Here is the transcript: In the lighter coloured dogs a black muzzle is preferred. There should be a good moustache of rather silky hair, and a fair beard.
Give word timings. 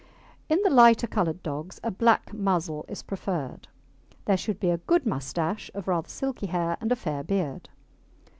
In 0.49 0.59
the 0.63 0.71
lighter 0.71 1.05
coloured 1.05 1.43
dogs 1.43 1.79
a 1.83 1.91
black 1.91 2.33
muzzle 2.33 2.85
is 2.87 3.03
preferred. 3.03 3.67
There 4.25 4.35
should 4.35 4.59
be 4.59 4.71
a 4.71 4.79
good 4.79 5.05
moustache 5.05 5.69
of 5.75 5.87
rather 5.87 6.09
silky 6.09 6.47
hair, 6.47 6.75
and 6.81 6.91
a 6.91 6.95
fair 6.95 7.23
beard. 7.23 7.69